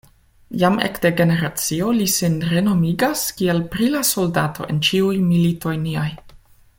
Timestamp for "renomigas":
2.53-3.27